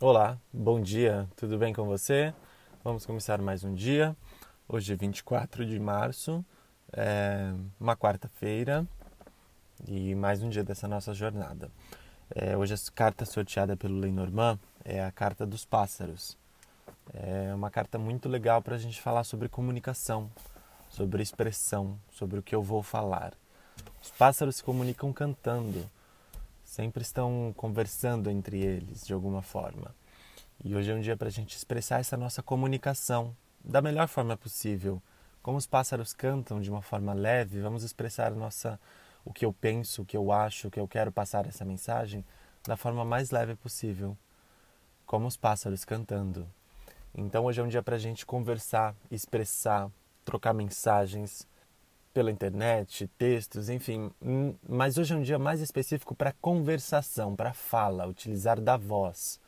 Olá, 0.00 0.38
bom 0.52 0.80
dia, 0.80 1.28
tudo 1.34 1.58
bem 1.58 1.74
com 1.74 1.84
você? 1.84 2.32
Vamos 2.84 3.04
começar 3.04 3.42
mais 3.42 3.64
um 3.64 3.74
dia. 3.74 4.16
Hoje 4.68 4.92
é 4.92 4.96
24 4.96 5.66
de 5.66 5.76
março, 5.76 6.44
é 6.92 7.52
uma 7.80 7.96
quarta-feira 7.96 8.86
e 9.88 10.14
mais 10.14 10.40
um 10.40 10.48
dia 10.48 10.62
dessa 10.62 10.86
nossa 10.86 11.12
jornada. 11.12 11.68
É, 12.32 12.56
hoje 12.56 12.74
a 12.74 12.76
carta 12.94 13.24
sorteada 13.24 13.76
pelo 13.76 13.98
Lenormand 13.98 14.60
é 14.84 15.02
a 15.02 15.10
carta 15.10 15.44
dos 15.44 15.64
pássaros. 15.64 16.38
É 17.12 17.52
uma 17.52 17.68
carta 17.68 17.98
muito 17.98 18.28
legal 18.28 18.62
para 18.62 18.76
a 18.76 18.78
gente 18.78 19.02
falar 19.02 19.24
sobre 19.24 19.48
comunicação, 19.48 20.30
sobre 20.88 21.24
expressão, 21.24 21.98
sobre 22.12 22.38
o 22.38 22.42
que 22.42 22.54
eu 22.54 22.62
vou 22.62 22.84
falar. 22.84 23.34
Os 24.00 24.12
pássaros 24.12 24.58
se 24.58 24.62
comunicam 24.62 25.12
cantando 25.12 25.90
sempre 26.78 27.02
estão 27.02 27.52
conversando 27.56 28.30
entre 28.30 28.60
eles 28.60 29.04
de 29.04 29.12
alguma 29.12 29.42
forma. 29.42 29.92
E 30.64 30.76
hoje 30.76 30.92
é 30.92 30.94
um 30.94 31.00
dia 31.00 31.16
para 31.16 31.26
a 31.26 31.30
gente 31.30 31.56
expressar 31.56 31.98
essa 31.98 32.16
nossa 32.16 32.40
comunicação 32.40 33.36
da 33.64 33.82
melhor 33.82 34.06
forma 34.06 34.36
possível. 34.36 35.02
Como 35.42 35.58
os 35.58 35.66
pássaros 35.66 36.12
cantam 36.12 36.60
de 36.60 36.70
uma 36.70 36.80
forma 36.80 37.12
leve, 37.12 37.60
vamos 37.60 37.82
expressar 37.82 38.30
nossa, 38.30 38.78
o 39.24 39.32
que 39.32 39.44
eu 39.44 39.52
penso, 39.52 40.02
o 40.02 40.04
que 40.04 40.16
eu 40.16 40.30
acho, 40.30 40.68
o 40.68 40.70
que 40.70 40.78
eu 40.78 40.86
quero 40.86 41.10
passar 41.10 41.46
essa 41.46 41.64
mensagem 41.64 42.24
da 42.64 42.76
forma 42.76 43.04
mais 43.04 43.32
leve 43.32 43.56
possível. 43.56 44.16
Como 45.04 45.26
os 45.26 45.36
pássaros 45.36 45.84
cantando. 45.84 46.46
Então 47.12 47.46
hoje 47.46 47.60
é 47.60 47.64
um 47.64 47.68
dia 47.68 47.82
para 47.82 47.96
a 47.96 47.98
gente 47.98 48.24
conversar, 48.24 48.94
expressar, 49.10 49.90
trocar 50.24 50.54
mensagens 50.54 51.44
pela 52.18 52.32
internet, 52.32 53.06
textos, 53.16 53.68
enfim. 53.68 54.10
Hum, 54.20 54.52
mas 54.68 54.98
hoje 54.98 55.14
é 55.14 55.16
um 55.16 55.22
dia 55.22 55.38
mais 55.38 55.60
específico 55.60 56.16
para 56.16 56.32
conversação, 56.32 57.36
para 57.36 57.52
fala, 57.52 58.08
utilizar 58.08 58.60
da 58.60 58.76
voz. 58.76 59.38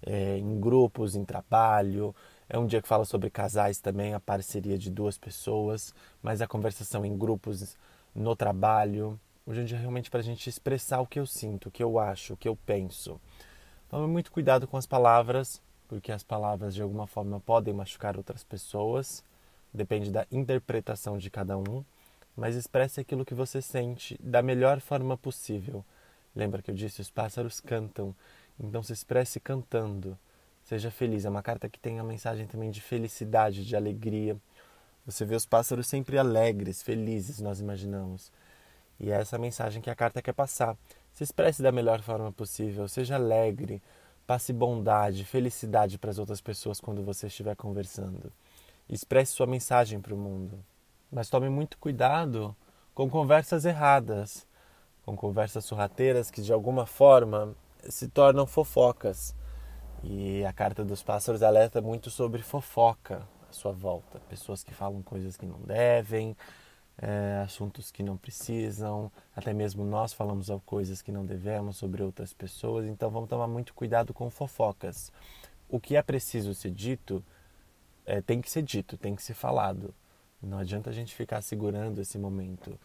É, 0.00 0.38
em 0.38 0.60
grupos, 0.60 1.16
em 1.16 1.24
trabalho. 1.24 2.14
É 2.48 2.56
um 2.56 2.68
dia 2.68 2.80
que 2.80 2.86
fala 2.86 3.04
sobre 3.04 3.28
casais 3.30 3.80
também, 3.80 4.14
a 4.14 4.20
parceria 4.20 4.78
de 4.78 4.92
duas 4.92 5.18
pessoas, 5.18 5.92
mas 6.22 6.40
a 6.40 6.46
conversação 6.46 7.04
em 7.04 7.18
grupos, 7.18 7.76
no 8.14 8.36
trabalho. 8.36 9.18
Hoje 9.44 9.58
é 9.58 9.62
um 9.64 9.66
dia 9.66 9.78
realmente 9.78 10.08
para 10.08 10.20
a 10.20 10.22
gente 10.22 10.48
expressar 10.48 11.00
o 11.00 11.06
que 11.06 11.18
eu 11.18 11.26
sinto, 11.26 11.68
o 11.68 11.72
que 11.72 11.82
eu 11.82 11.98
acho, 11.98 12.34
o 12.34 12.36
que 12.36 12.46
eu 12.46 12.54
penso. 12.54 13.20
Tome 13.88 14.06
muito 14.06 14.30
cuidado 14.30 14.68
com 14.68 14.76
as 14.76 14.86
palavras, 14.86 15.60
porque 15.88 16.12
as 16.12 16.22
palavras 16.22 16.76
de 16.76 16.80
alguma 16.80 17.08
forma 17.08 17.40
podem 17.40 17.74
machucar 17.74 18.16
outras 18.16 18.44
pessoas 18.44 19.24
depende 19.72 20.10
da 20.10 20.26
interpretação 20.30 21.18
de 21.18 21.30
cada 21.30 21.56
um, 21.56 21.84
mas 22.38 22.54
expresse 22.54 23.00
aquilo 23.00 23.24
que 23.24 23.34
você 23.34 23.60
sente 23.60 24.16
da 24.22 24.40
melhor 24.40 24.80
forma 24.80 25.18
possível. 25.18 25.84
Lembra 26.36 26.62
que 26.62 26.70
eu 26.70 26.74
disse, 26.74 27.00
os 27.00 27.10
pássaros 27.10 27.58
cantam, 27.58 28.14
então 28.60 28.80
se 28.80 28.92
expresse 28.92 29.40
cantando. 29.40 30.16
Seja 30.62 30.88
feliz, 30.88 31.24
é 31.24 31.28
uma 31.28 31.42
carta 31.42 31.68
que 31.68 31.80
tem 31.80 31.98
a 31.98 32.04
mensagem 32.04 32.46
também 32.46 32.70
de 32.70 32.80
felicidade, 32.80 33.66
de 33.66 33.74
alegria. 33.74 34.36
Você 35.04 35.24
vê 35.24 35.34
os 35.34 35.44
pássaros 35.44 35.88
sempre 35.88 36.16
alegres, 36.16 36.80
felizes, 36.80 37.40
nós 37.40 37.58
imaginamos. 37.58 38.30
E 39.00 39.10
é 39.10 39.16
essa 39.16 39.36
mensagem 39.36 39.82
que 39.82 39.90
a 39.90 39.96
carta 39.96 40.22
quer 40.22 40.32
passar. 40.32 40.76
Se 41.12 41.24
expresse 41.24 41.60
da 41.60 41.72
melhor 41.72 42.00
forma 42.02 42.30
possível, 42.30 42.86
seja 42.86 43.16
alegre, 43.16 43.82
passe 44.26 44.52
bondade, 44.52 45.24
felicidade 45.24 45.98
para 45.98 46.10
as 46.10 46.18
outras 46.18 46.40
pessoas 46.40 46.80
quando 46.80 47.02
você 47.02 47.26
estiver 47.26 47.56
conversando 47.56 48.32
expresse 48.88 49.32
sua 49.32 49.46
mensagem 49.46 50.00
para 50.00 50.14
o 50.14 50.18
mundo. 50.18 50.64
Mas 51.10 51.30
tome 51.30 51.48
muito 51.48 51.78
cuidado 51.78 52.54
com 52.94 53.08
conversas 53.08 53.64
erradas, 53.64 54.46
com 55.04 55.16
conversas 55.16 55.64
sorrateiras 55.64 56.30
que 56.30 56.42
de 56.42 56.52
alguma 56.52 56.84
forma 56.84 57.54
se 57.88 58.08
tornam 58.08 58.46
fofocas. 58.46 59.34
E 60.02 60.44
a 60.44 60.52
carta 60.52 60.84
dos 60.84 61.02
pássaros 61.02 61.42
alerta 61.42 61.80
muito 61.80 62.10
sobre 62.10 62.42
fofoca 62.42 63.26
à 63.48 63.52
sua 63.52 63.72
volta. 63.72 64.20
Pessoas 64.28 64.62
que 64.62 64.74
falam 64.74 65.02
coisas 65.02 65.36
que 65.36 65.46
não 65.46 65.60
devem, 65.60 66.36
é, 67.00 67.42
assuntos 67.44 67.90
que 67.90 68.02
não 68.02 68.16
precisam, 68.16 69.10
até 69.34 69.52
mesmo 69.52 69.84
nós 69.84 70.12
falamos 70.12 70.50
coisas 70.66 71.00
que 71.00 71.10
não 71.10 71.24
devemos 71.24 71.76
sobre 71.76 72.02
outras 72.02 72.32
pessoas. 72.32 72.84
Então 72.86 73.10
vamos 73.10 73.28
tomar 73.28 73.46
muito 73.46 73.72
cuidado 73.74 74.12
com 74.12 74.28
fofocas. 74.30 75.10
O 75.68 75.80
que 75.80 75.96
é 75.96 76.02
preciso 76.02 76.54
ser 76.54 76.70
dito 76.70 77.24
é, 78.04 78.20
tem 78.20 78.40
que 78.40 78.50
ser 78.50 78.62
dito, 78.62 78.96
tem 78.96 79.14
que 79.14 79.22
ser 79.22 79.34
falado. 79.34 79.94
Não 80.42 80.58
adianta 80.58 80.90
a 80.90 80.92
gente 80.92 81.14
ficar 81.14 81.42
segurando 81.42 82.00
esse 82.00 82.18
momento. 82.18 82.78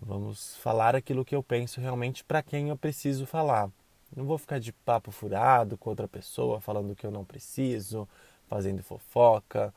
Vamos 0.00 0.56
falar 0.56 0.94
aquilo 0.94 1.24
que 1.24 1.34
eu 1.34 1.42
penso 1.42 1.80
realmente 1.80 2.24
para 2.24 2.42
quem 2.42 2.68
eu 2.68 2.76
preciso 2.76 3.26
falar. 3.26 3.70
Não 4.14 4.24
vou 4.24 4.38
ficar 4.38 4.58
de 4.58 4.72
papo 4.72 5.10
furado 5.10 5.76
com 5.76 5.90
outra 5.90 6.06
pessoa, 6.06 6.60
falando 6.60 6.94
que 6.94 7.06
eu 7.06 7.10
não 7.10 7.24
preciso, 7.24 8.08
fazendo 8.48 8.82
fofoca, 8.82 9.72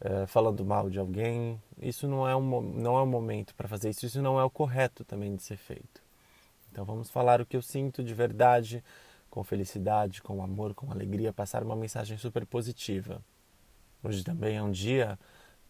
é, 0.00 0.26
falando 0.26 0.64
mal 0.64 0.90
de 0.90 0.98
alguém. 0.98 1.60
Isso 1.80 2.06
não 2.06 2.28
é 2.28 2.36
um, 2.36 2.60
não 2.60 2.98
é 2.98 3.02
o 3.02 3.06
momento 3.06 3.54
para 3.54 3.68
fazer 3.68 3.90
isso. 3.90 4.04
Isso 4.04 4.20
não 4.20 4.38
é 4.38 4.44
o 4.44 4.50
correto 4.50 5.04
também 5.04 5.34
de 5.34 5.42
ser 5.42 5.56
feito. 5.56 6.02
Então 6.70 6.84
vamos 6.84 7.08
falar 7.08 7.40
o 7.40 7.46
que 7.46 7.56
eu 7.56 7.62
sinto 7.62 8.02
de 8.02 8.14
verdade, 8.14 8.84
com 9.30 9.42
felicidade, 9.42 10.22
com 10.22 10.42
amor, 10.42 10.74
com 10.74 10.90
alegria, 10.90 11.32
passar 11.32 11.62
uma 11.62 11.76
mensagem 11.76 12.18
super 12.18 12.44
positiva. 12.44 13.22
Hoje 14.02 14.22
também 14.22 14.56
é 14.56 14.62
um 14.62 14.70
dia 14.70 15.18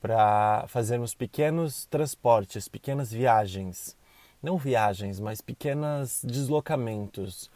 para 0.00 0.64
fazermos 0.68 1.14
pequenos 1.14 1.86
transportes, 1.86 2.68
pequenas 2.68 3.12
viagens. 3.12 3.96
Não 4.42 4.56
viagens, 4.56 5.18
mas 5.18 5.40
pequenos 5.40 6.22
deslocamentos. 6.24 7.50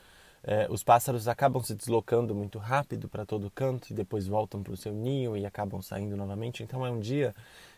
É, 0.45 0.67
os 0.69 0.83
pássaros 0.83 1.29
acabam 1.29 1.63
se 1.63 1.75
deslocando 1.75 2.35
muito 2.35 2.59
rápido 2.59 3.09
para 3.09 3.25
todo 3.25 3.49
canto 3.51 3.91
e 3.91 3.95
depois 3.95 4.27
voltam 4.27 4.61
para 4.61 4.73
o 4.73 4.77
seu 4.77 4.93
ninho 4.93 5.37
e 5.37 5.47
acabam 5.47 5.81
saindo 5.81 6.17
novamente. 6.17 6.65
Então 6.65 6.85
é 6.85 6.91
um 6.91 6.99
dia 6.99 7.33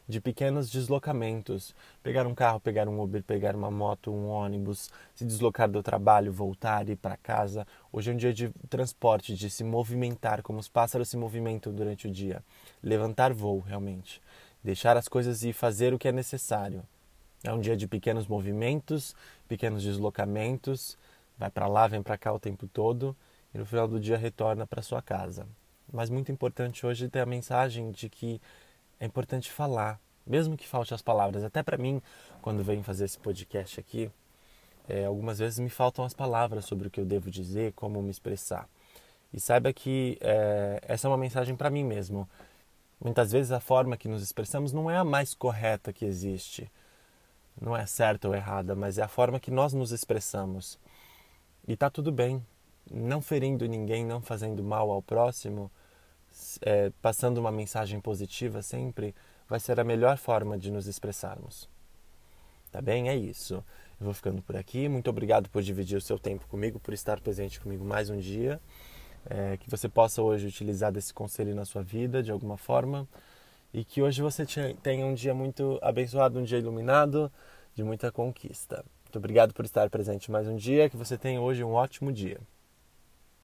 de 0.08 0.20
pequenos 0.20 0.70
deslocamentos. 0.70 1.74
Pegar 2.02 2.26
um 2.26 2.34
carro, 2.34 2.60
pegar 2.60 2.88
um 2.88 3.00
Uber, 3.00 3.22
pegar 3.22 3.54
uma 3.54 3.70
moto, 3.70 4.10
um 4.10 4.28
ônibus, 4.28 4.90
se 5.14 5.24
deslocar 5.24 5.68
do 5.70 5.82
trabalho, 5.82 6.32
voltar, 6.32 6.88
ir 6.88 6.96
para 6.96 7.16
casa. 7.18 7.66
Hoje 7.92 8.10
é 8.10 8.14
um 8.14 8.16
dia 8.16 8.32
de 8.32 8.50
transporte, 8.68 9.34
de 9.34 9.50
se 9.50 9.62
movimentar, 9.62 10.42
como 10.42 10.58
os 10.58 10.68
pássaros 10.68 11.08
se 11.08 11.16
movimentam 11.18 11.72
durante 11.72 12.08
o 12.08 12.10
dia. 12.10 12.42
Levantar 12.82 13.32
voo, 13.32 13.60
realmente. 13.60 14.22
Deixar 14.64 14.96
as 14.96 15.06
coisas 15.06 15.44
e 15.44 15.52
fazer 15.52 15.92
o 15.92 15.98
que 15.98 16.08
é 16.08 16.12
necessário. 16.12 16.82
É 17.42 17.52
um 17.52 17.60
dia 17.60 17.76
de 17.76 17.86
pequenos 17.86 18.26
movimentos, 18.26 19.14
pequenos 19.46 19.82
deslocamentos. 19.82 20.96
Vai 21.36 21.50
para 21.50 21.66
lá, 21.66 21.86
vem 21.86 22.02
para 22.02 22.16
cá 22.16 22.32
o 22.32 22.40
tempo 22.40 22.66
todo 22.66 23.14
e 23.54 23.58
no 23.58 23.66
final 23.66 23.86
do 23.86 24.00
dia 24.00 24.16
retorna 24.16 24.66
para 24.66 24.80
sua 24.80 25.02
casa. 25.02 25.46
Mas 25.92 26.08
muito 26.08 26.32
importante 26.32 26.86
hoje 26.86 27.08
ter 27.08 27.20
a 27.20 27.26
mensagem 27.26 27.90
de 27.92 28.08
que 28.08 28.40
é 28.98 29.04
importante 29.04 29.50
falar, 29.52 30.00
mesmo 30.26 30.56
que 30.56 30.66
falte 30.66 30.94
as 30.94 31.02
palavras. 31.02 31.44
Até 31.44 31.62
para 31.62 31.76
mim, 31.76 32.00
quando 32.40 32.64
venho 32.64 32.82
fazer 32.82 33.04
esse 33.04 33.18
podcast 33.18 33.78
aqui, 33.78 34.10
é, 34.88 35.04
algumas 35.04 35.38
vezes 35.38 35.58
me 35.58 35.68
faltam 35.68 36.04
as 36.04 36.14
palavras 36.14 36.64
sobre 36.64 36.88
o 36.88 36.90
que 36.90 37.00
eu 37.00 37.04
devo 37.04 37.30
dizer, 37.30 37.72
como 37.74 38.02
me 38.02 38.10
expressar. 38.10 38.66
E 39.32 39.38
saiba 39.38 39.72
que 39.72 40.16
é, 40.20 40.80
essa 40.88 41.06
é 41.06 41.10
uma 41.10 41.18
mensagem 41.18 41.54
para 41.54 41.68
mim 41.68 41.84
mesmo. 41.84 42.28
Muitas 43.04 43.30
vezes 43.30 43.52
a 43.52 43.60
forma 43.60 43.98
que 43.98 44.08
nos 44.08 44.22
expressamos 44.22 44.72
não 44.72 44.90
é 44.90 44.96
a 44.96 45.04
mais 45.04 45.34
correta 45.34 45.92
que 45.92 46.06
existe. 46.06 46.72
Não 47.60 47.76
é 47.76 47.84
certa 47.84 48.26
ou 48.26 48.34
errada, 48.34 48.74
mas 48.74 48.96
é 48.96 49.02
a 49.02 49.08
forma 49.08 49.38
que 49.38 49.50
nós 49.50 49.74
nos 49.74 49.92
expressamos. 49.92 50.78
E 51.68 51.76
tá 51.76 51.90
tudo 51.90 52.10
bem. 52.10 52.42
Não 52.90 53.20
ferindo 53.20 53.68
ninguém, 53.68 54.06
não 54.06 54.22
fazendo 54.22 54.64
mal 54.64 54.90
ao 54.90 55.02
próximo, 55.02 55.70
é, 56.62 56.90
passando 57.02 57.36
uma 57.36 57.52
mensagem 57.52 58.00
positiva 58.00 58.62
sempre, 58.62 59.14
vai 59.46 59.60
ser 59.60 59.78
a 59.78 59.84
melhor 59.84 60.16
forma 60.16 60.56
de 60.56 60.70
nos 60.70 60.86
expressarmos. 60.86 61.68
Tá 62.72 62.80
bem? 62.80 63.10
É 63.10 63.14
isso. 63.14 63.62
Eu 64.00 64.06
vou 64.06 64.14
ficando 64.14 64.40
por 64.40 64.56
aqui. 64.56 64.88
Muito 64.88 65.10
obrigado 65.10 65.50
por 65.50 65.62
dividir 65.62 65.98
o 65.98 66.00
seu 66.00 66.18
tempo 66.18 66.46
comigo, 66.48 66.80
por 66.80 66.94
estar 66.94 67.20
presente 67.20 67.60
comigo 67.60 67.84
mais 67.84 68.08
um 68.08 68.16
dia. 68.16 68.58
É, 69.28 69.56
que 69.56 69.70
você 69.70 69.88
possa 69.88 70.22
hoje 70.22 70.46
utilizar 70.46 70.92
desse 70.92 71.14
conselho 71.14 71.54
na 71.54 71.64
sua 71.64 71.82
vida 71.82 72.22
de 72.22 72.30
alguma 72.30 72.58
forma 72.58 73.08
e 73.72 73.84
que 73.84 74.00
hoje 74.00 74.22
você 74.22 74.44
tenha 74.82 75.04
um 75.04 75.14
dia 75.14 75.34
muito 75.34 75.78
abençoado, 75.82 76.38
um 76.38 76.44
dia 76.44 76.58
iluminado, 76.58 77.32
de 77.74 77.82
muita 77.82 78.12
conquista. 78.12 78.84
Muito 79.04 79.16
obrigado 79.16 79.52
por 79.52 79.64
estar 79.64 79.90
presente 79.90 80.30
mais 80.30 80.46
um 80.46 80.56
dia. 80.56 80.88
Que 80.88 80.96
você 80.96 81.18
tenha 81.18 81.40
hoje 81.40 81.64
um 81.64 81.72
ótimo 81.72 82.12
dia. 82.12 82.40